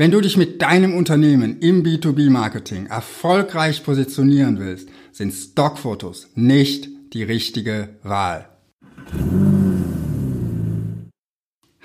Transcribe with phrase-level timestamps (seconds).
[0.00, 7.22] Wenn du dich mit deinem Unternehmen im B2B-Marketing erfolgreich positionieren willst, sind Stockfotos nicht die
[7.22, 8.48] richtige Wahl.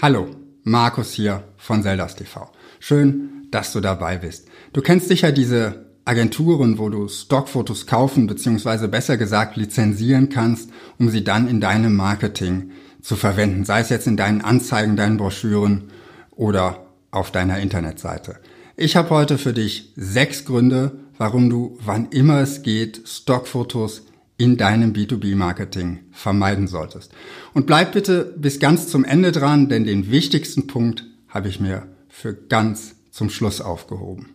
[0.01, 0.27] Hallo,
[0.63, 2.49] Markus hier von Zeldas TV.
[2.79, 4.47] Schön, dass du dabei bist.
[4.71, 8.87] Du kennst sicher diese Agenturen, wo du Stockfotos kaufen bzw.
[8.87, 12.71] besser gesagt lizenzieren kannst, um sie dann in deinem Marketing
[13.01, 15.89] zu verwenden, sei es jetzt in deinen Anzeigen, deinen Broschüren
[16.31, 16.84] oder
[17.15, 18.37] auf deiner Internetseite.
[18.75, 24.03] Ich habe heute für dich sechs Gründe, warum du, wann immer es geht, Stockfotos
[24.37, 27.13] in deinem B2B-Marketing vermeiden solltest.
[27.53, 31.87] Und bleib bitte bis ganz zum Ende dran, denn den wichtigsten Punkt habe ich mir
[32.09, 34.31] für ganz zum Schluss aufgehoben.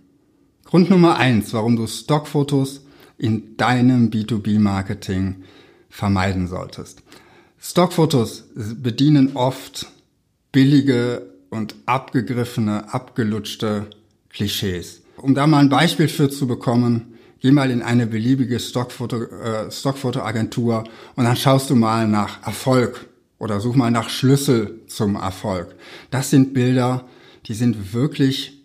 [0.64, 2.86] Grund Nummer eins, warum du Stockfotos
[3.18, 5.42] in deinem B2B-Marketing
[5.90, 7.02] vermeiden solltest.
[7.60, 9.86] Stockfotos bedienen oft
[10.52, 13.86] billige und abgegriffene, abgelutschte
[14.30, 15.02] Klischees.
[15.16, 19.70] Um da mal ein Beispiel für zu bekommen, geh mal in eine beliebige Stockfoto, äh,
[19.70, 20.84] Stockfotoagentur
[21.16, 25.74] und dann schaust du mal nach Erfolg oder such mal nach Schlüssel zum Erfolg.
[26.10, 27.06] Das sind Bilder,
[27.46, 28.60] die sind wirklich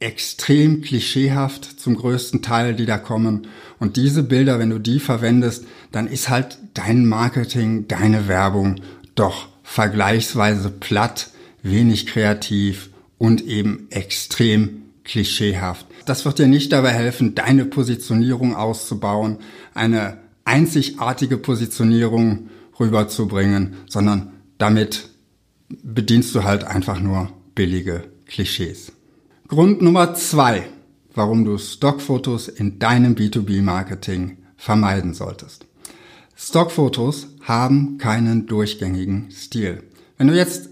[0.00, 3.46] extrem klischeehaft zum größten Teil, die da kommen.
[3.78, 8.80] Und diese Bilder, wenn du die verwendest, dann ist halt dein Marketing, deine Werbung
[9.14, 11.30] doch vergleichsweise platt
[11.64, 15.86] wenig kreativ und eben extrem klischeehaft.
[16.06, 19.38] Das wird dir nicht dabei helfen, deine Positionierung auszubauen,
[19.74, 25.08] eine einzigartige Positionierung rüberzubringen, sondern damit
[25.82, 28.92] bedienst du halt einfach nur billige Klischees.
[29.48, 30.66] Grund Nummer zwei,
[31.14, 35.66] warum du Stockfotos in deinem B2B-Marketing vermeiden solltest.
[36.36, 39.84] Stockfotos haben keinen durchgängigen Stil.
[40.18, 40.70] Wenn du jetzt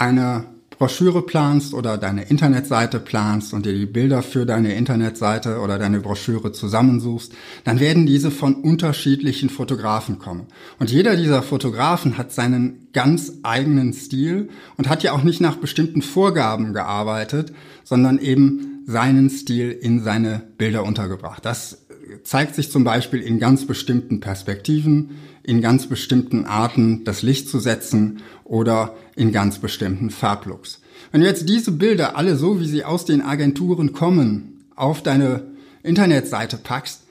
[0.00, 0.46] eine
[0.80, 6.00] Broschüre planst oder deine Internetseite planst und dir die Bilder für deine Internetseite oder deine
[6.00, 7.34] Broschüre zusammensuchst,
[7.64, 10.46] dann werden diese von unterschiedlichen Fotografen kommen.
[10.78, 14.48] Und jeder dieser Fotografen hat seinen ganz eigenen Stil
[14.78, 17.52] und hat ja auch nicht nach bestimmten Vorgaben gearbeitet,
[17.84, 21.44] sondern eben seinen Stil in seine Bilder untergebracht.
[21.44, 21.86] Das
[22.22, 25.10] zeigt sich zum Beispiel in ganz bestimmten Perspektiven,
[25.42, 30.80] in ganz bestimmten Arten das Licht zu setzen oder in ganz bestimmten Farblooks.
[31.12, 35.48] Wenn du jetzt diese Bilder alle so, wie sie aus den Agenturen kommen, auf deine
[35.82, 37.02] Internetseite packst,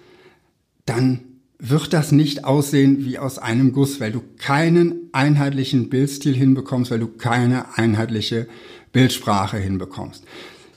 [0.86, 1.22] dann
[1.60, 7.00] wird das nicht aussehen wie aus einem Guss, weil du keinen einheitlichen Bildstil hinbekommst, weil
[7.00, 8.48] du keine einheitliche
[8.94, 10.24] Bildsprache hinbekommst.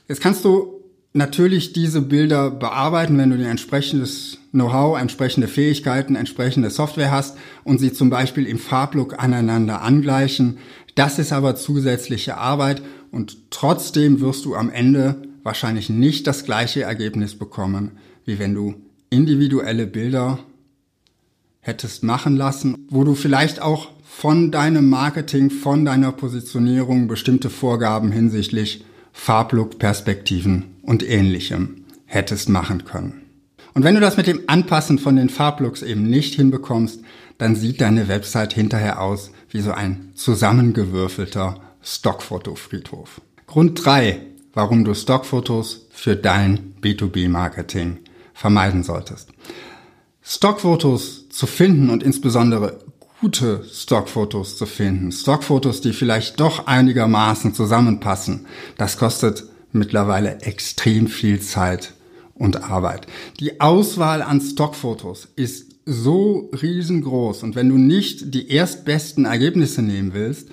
[0.08, 0.81] Jetzt kannst du
[1.12, 7.78] natürlich diese Bilder bearbeiten, wenn du ein entsprechendes Know-how, entsprechende Fähigkeiten, entsprechende Software hast und
[7.78, 10.58] sie zum Beispiel im Farblook aneinander angleichen.
[10.94, 16.82] Das ist aber zusätzliche Arbeit und trotzdem wirst du am Ende wahrscheinlich nicht das gleiche
[16.82, 17.92] Ergebnis bekommen,
[18.24, 18.74] wie wenn du
[19.10, 20.38] individuelle Bilder
[21.60, 28.12] hättest machen lassen, wo du vielleicht auch von deinem Marketing, von deiner Positionierung bestimmte Vorgaben
[28.12, 33.22] hinsichtlich Farblook, Perspektiven und ähnlichem hättest machen können.
[33.74, 37.00] Und wenn du das mit dem Anpassen von den Farblooks eben nicht hinbekommst,
[37.38, 43.20] dann sieht deine Website hinterher aus wie so ein zusammengewürfelter Stockfotofriedhof.
[43.46, 44.20] Grund drei,
[44.52, 47.98] warum du Stockfotos für dein B2B-Marketing
[48.34, 49.30] vermeiden solltest.
[50.22, 52.78] Stockfotos zu finden und insbesondere
[53.22, 58.46] gute Stockfotos zu finden, Stockfotos, die vielleicht doch einigermaßen zusammenpassen,
[58.76, 61.94] das kostet mittlerweile extrem viel Zeit
[62.34, 63.06] und Arbeit.
[63.38, 67.44] Die Auswahl an Stockfotos ist so riesengroß.
[67.44, 70.48] Und wenn du nicht die erstbesten Ergebnisse nehmen willst,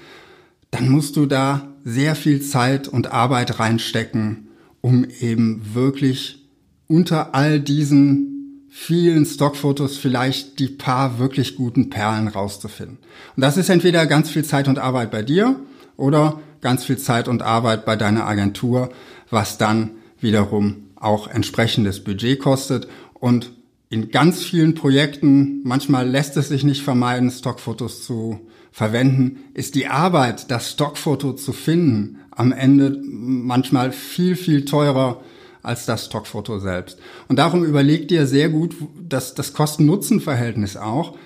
[0.69, 4.49] dann musst du da sehr viel Zeit und Arbeit reinstecken,
[4.81, 6.47] um eben wirklich
[6.85, 8.28] unter all diesen
[8.69, 12.99] vielen Stockfotos vielleicht die paar wirklich guten Perlen rauszufinden.
[13.35, 15.55] Und das ist entweder ganz viel Zeit und Arbeit bei dir
[15.97, 18.89] oder ganz viel Zeit und Arbeit bei deiner Agentur,
[19.29, 22.87] was dann wiederum auch entsprechendes Budget kostet.
[23.13, 23.51] Und
[23.89, 28.39] in ganz vielen Projekten, manchmal lässt es sich nicht vermeiden, Stockfotos zu
[28.71, 35.21] verwenden, ist die Arbeit, das Stockfoto zu finden, am Ende manchmal viel, viel teurer
[35.61, 36.99] als das Stockfoto selbst.
[37.27, 41.17] Und darum überleg dir sehr gut, dass das Kosten-Nutzen-Verhältnis auch,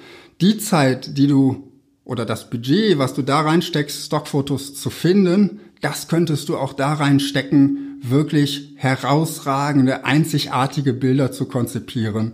[0.41, 1.71] die Zeit, die du
[2.03, 6.93] oder das Budget, was du da reinsteckst, Stockfotos zu finden, das könntest du auch da
[6.93, 12.33] reinstecken, wirklich herausragende, einzigartige Bilder zu konzipieren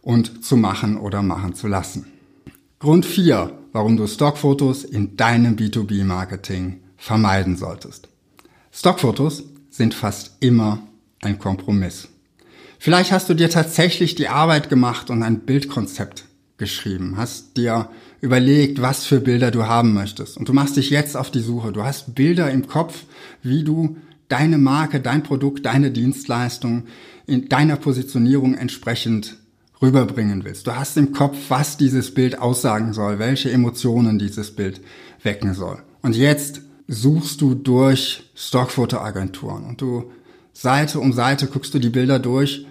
[0.00, 2.06] und zu machen oder machen zu lassen.
[2.78, 8.08] Grund 4, warum du Stockfotos in deinem B2B-Marketing vermeiden solltest.
[8.72, 10.82] Stockfotos sind fast immer
[11.22, 12.08] ein Kompromiss.
[12.78, 16.24] Vielleicht hast du dir tatsächlich die Arbeit gemacht und ein Bildkonzept
[16.58, 17.88] geschrieben, hast dir
[18.20, 21.72] überlegt, was für Bilder du haben möchtest und du machst dich jetzt auf die Suche.
[21.72, 23.04] Du hast Bilder im Kopf,
[23.42, 23.96] wie du
[24.28, 26.84] deine Marke, dein Produkt, deine Dienstleistung
[27.26, 29.36] in deiner Positionierung entsprechend
[29.80, 30.66] rüberbringen willst.
[30.66, 34.80] Du hast im Kopf, was dieses Bild aussagen soll, welche Emotionen dieses Bild
[35.22, 35.82] wecken soll.
[36.02, 40.10] Und jetzt suchst du durch Stockfotoagenturen und du
[40.52, 42.66] Seite um Seite guckst du die Bilder durch,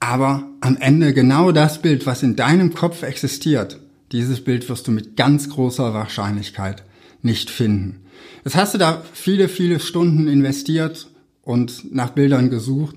[0.00, 3.80] aber am Ende genau das Bild, was in deinem Kopf existiert,
[4.12, 6.82] dieses Bild wirst du mit ganz großer Wahrscheinlichkeit
[7.22, 8.00] nicht finden.
[8.44, 11.08] Jetzt hast du da viele, viele Stunden investiert
[11.42, 12.96] und nach Bildern gesucht.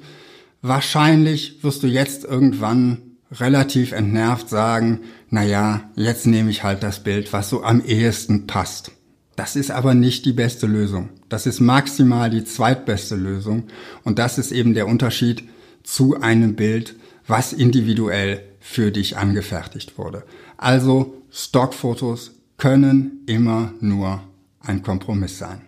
[0.62, 3.00] Wahrscheinlich wirst du jetzt irgendwann
[3.32, 8.48] relativ entnervt sagen, na ja, jetzt nehme ich halt das Bild, was so am ehesten
[8.48, 8.92] passt.
[9.36, 11.10] Das ist aber nicht die beste Lösung.
[11.30, 13.64] Das ist maximal die zweitbeste Lösung.
[14.04, 15.44] Und das ist eben der Unterschied
[15.84, 16.96] zu einem Bild,
[17.26, 20.24] was individuell für dich angefertigt wurde.
[20.58, 24.22] Also Stockfotos können immer nur
[24.60, 25.62] ein Kompromiss sein.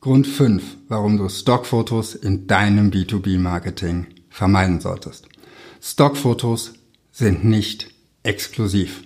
[0.00, 5.28] Grund 5, warum du Stockfotos in deinem B2B-Marketing vermeiden solltest.
[5.80, 6.74] Stockfotos
[7.10, 7.88] sind nicht
[8.22, 9.04] exklusiv.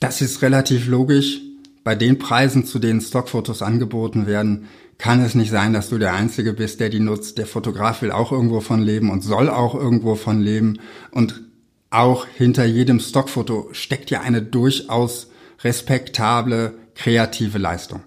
[0.00, 1.40] Das ist relativ logisch.
[1.84, 4.68] Bei den Preisen, zu denen Stockfotos angeboten werden,
[4.98, 7.38] kann es nicht sein, dass du der Einzige bist, der die nutzt.
[7.38, 10.78] Der Fotograf will auch irgendwo von leben und soll auch irgendwo von leben.
[11.10, 11.42] Und
[11.90, 15.28] auch hinter jedem Stockfoto steckt ja eine durchaus
[15.64, 18.00] respektable, kreative Leistung.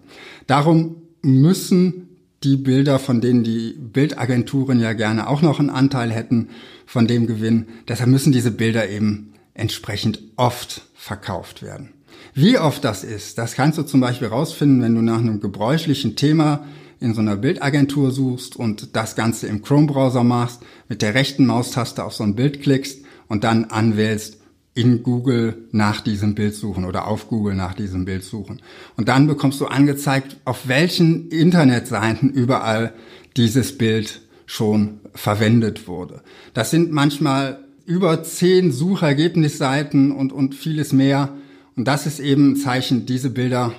[0.47, 2.05] Darum müssen
[2.43, 6.49] die Bilder, von denen die Bildagenturen ja gerne auch noch einen Anteil hätten,
[6.85, 11.93] von dem Gewinn, deshalb müssen diese Bilder eben entsprechend oft verkauft werden.
[12.33, 16.15] Wie oft das ist, das kannst du zum Beispiel rausfinden, wenn du nach einem gebräuchlichen
[16.15, 16.65] Thema
[16.99, 22.03] in so einer Bildagentur suchst und das Ganze im Chrome-Browser machst, mit der rechten Maustaste
[22.03, 24.37] auf so ein Bild klickst und dann anwählst,
[24.75, 28.61] in Google nach diesem Bild suchen oder auf Google nach diesem Bild suchen.
[28.97, 32.93] Und dann bekommst du angezeigt, auf welchen Internetseiten überall
[33.37, 36.21] dieses Bild schon verwendet wurde.
[36.53, 41.29] Das sind manchmal über zehn Suchergebnisseiten und, und vieles mehr.
[41.75, 43.73] Und das ist eben ein Zeichen, diese Bilder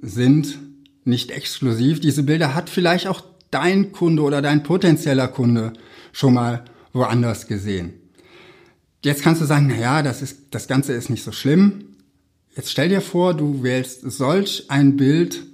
[0.00, 0.58] sind
[1.04, 2.00] nicht exklusiv.
[2.00, 5.74] Diese Bilder hat vielleicht auch dein Kunde oder dein potenzieller Kunde
[6.12, 7.92] schon mal woanders gesehen.
[9.04, 11.96] Jetzt kannst du sagen, na ja, das ist, das Ganze ist nicht so schlimm.
[12.56, 15.44] Jetzt stell dir vor, du wählst solch ein Bild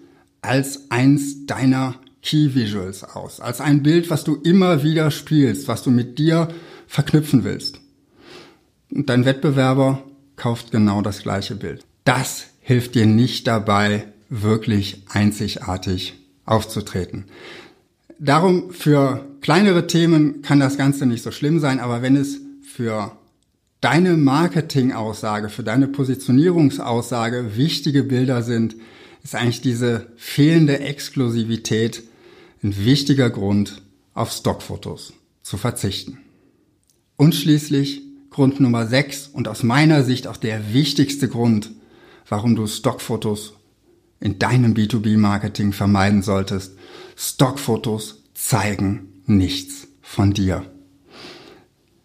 [0.42, 5.82] als eins deiner Key Visuals aus, als ein Bild, was du immer wieder spielst, was
[5.82, 6.48] du mit dir
[6.86, 7.80] verknüpfen willst.
[8.90, 10.02] Und dein Wettbewerber
[10.40, 11.84] kauft genau das gleiche Bild.
[12.04, 16.14] Das hilft dir nicht dabei, wirklich einzigartig
[16.46, 17.26] aufzutreten.
[18.18, 23.12] Darum für kleinere Themen kann das Ganze nicht so schlimm sein, aber wenn es für
[23.82, 28.76] deine Marketingaussage, für deine Positionierungsaussage wichtige Bilder sind,
[29.22, 32.02] ist eigentlich diese fehlende Exklusivität
[32.62, 33.82] ein wichtiger Grund,
[34.14, 36.18] auf Stockfotos zu verzichten.
[37.16, 41.72] Und schließlich Grund Nummer 6 und aus meiner Sicht auch der wichtigste Grund,
[42.28, 43.54] warum du Stockfotos
[44.20, 46.76] in deinem B2B-Marketing vermeiden solltest.
[47.16, 50.64] Stockfotos zeigen nichts von dir.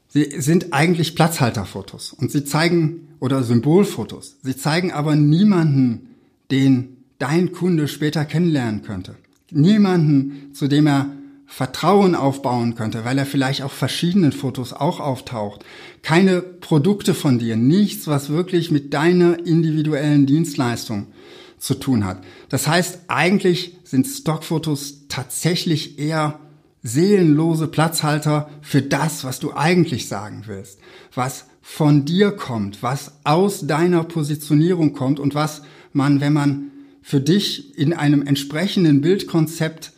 [0.07, 4.37] Sie sind eigentlich Platzhalterfotos und sie zeigen oder Symbolfotos.
[4.41, 6.15] Sie zeigen aber niemanden,
[6.51, 9.15] den dein Kunde später kennenlernen könnte.
[9.51, 11.11] Niemanden, zu dem er
[11.45, 15.63] Vertrauen aufbauen könnte, weil er vielleicht auf verschiedenen Fotos auch auftaucht.
[16.01, 21.07] Keine Produkte von dir, nichts, was wirklich mit deiner individuellen Dienstleistung
[21.57, 22.23] zu tun hat.
[22.49, 26.39] Das heißt, eigentlich sind Stockfotos tatsächlich eher
[26.83, 30.79] seelenlose Platzhalter für das, was du eigentlich sagen willst,
[31.13, 36.71] was von dir kommt, was aus deiner Positionierung kommt und was man, wenn man
[37.01, 39.93] für dich in einem entsprechenden Bildkonzept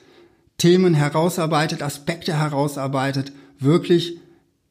[0.58, 4.20] Themen herausarbeitet, Aspekte herausarbeitet, wirklich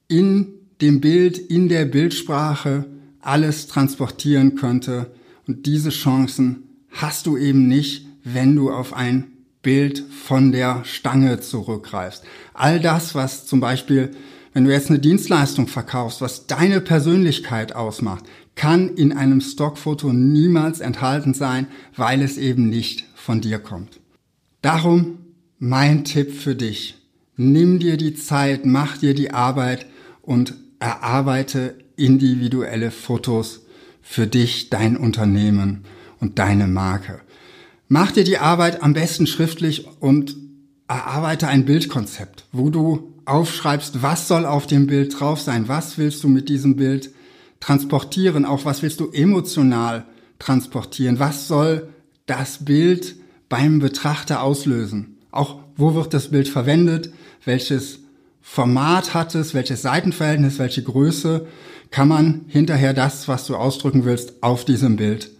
[0.09, 0.49] in
[0.81, 2.87] dem Bild, in der Bildsprache
[3.21, 5.13] alles transportieren könnte.
[5.47, 9.29] Und diese Chancen hast du eben nicht, wenn du auf ein
[9.63, 12.25] Bild von der Stange zurückgreifst.
[12.55, 14.11] All das, was zum Beispiel,
[14.53, 18.25] wenn du jetzt eine Dienstleistung verkaufst, was deine Persönlichkeit ausmacht,
[18.55, 24.01] kann in einem Stockfoto niemals enthalten sein, weil es eben nicht von dir kommt.
[24.63, 25.19] Darum
[25.59, 26.97] mein Tipp für dich.
[27.37, 29.87] Nimm dir die Zeit, mach dir die Arbeit
[30.23, 33.63] und erarbeite individuelle Fotos
[34.03, 35.85] für dich, dein Unternehmen
[36.21, 37.21] und deine Marke.
[37.89, 40.37] Mach dir die Arbeit am besten schriftlich und
[40.89, 46.23] erarbeite ein Bildkonzept, wo du aufschreibst, was soll auf dem Bild drauf sein, was willst
[46.23, 47.11] du mit diesem Bild
[47.61, 50.05] transportieren, auch was willst du emotional
[50.39, 51.89] transportieren, was soll
[52.27, 53.17] das Bild
[53.49, 57.13] beim Betrachter auslösen, auch wo wird das Bild verwendet,
[57.45, 58.01] welches
[58.41, 61.47] Format hat es, welches Seitenverhältnis, welche Größe,
[61.91, 65.31] kann man hinterher das, was du ausdrücken willst, auf diesem Bild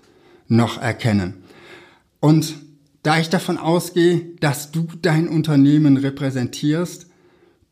[0.49, 1.35] noch erkennen.
[2.21, 2.55] Und
[3.03, 7.07] da ich davon ausgehe, dass du dein Unternehmen repräsentierst,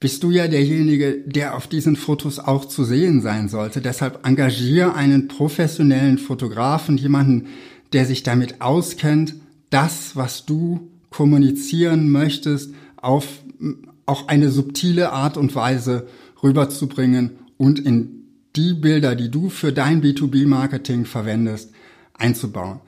[0.01, 3.81] bist du ja derjenige, der auf diesen Fotos auch zu sehen sein sollte.
[3.81, 7.49] Deshalb engagier einen professionellen Fotografen, jemanden,
[7.93, 9.35] der sich damit auskennt,
[9.71, 13.29] das, was du kommunizieren möchtest, auf
[14.05, 16.09] auch eine subtile Art und Weise
[16.43, 18.25] rüberzubringen und in
[18.57, 21.71] die Bilder, die du für dein B2B-Marketing verwendest,
[22.15, 22.81] einzubauen.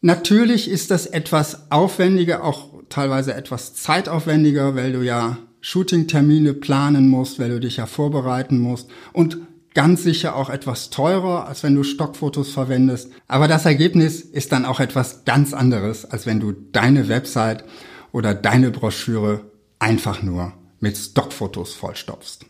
[0.00, 7.38] Natürlich ist das etwas aufwendiger, auch teilweise etwas zeitaufwendiger, weil du ja Shooting-Termine planen musst,
[7.38, 9.38] weil du dich ja vorbereiten musst und
[9.74, 13.10] ganz sicher auch etwas teurer, als wenn du Stockfotos verwendest.
[13.28, 17.64] Aber das Ergebnis ist dann auch etwas ganz anderes, als wenn du deine Website
[18.12, 22.46] oder deine Broschüre einfach nur mit Stockfotos vollstopfst.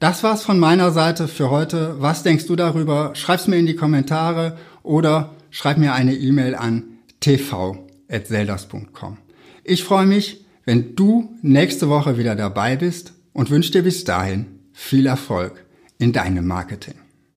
[0.00, 1.96] Das war's von meiner Seite für heute.
[2.00, 3.12] Was denkst du darüber?
[3.14, 9.18] Schreib's mir in die Kommentare oder schreib mir eine E-Mail an tv@zeldas.com.
[9.62, 14.46] Ich freue mich, wenn du nächste Woche wieder dabei bist und wünsche dir bis dahin
[14.72, 15.63] viel Erfolg
[16.04, 17.03] in deinem Marketing.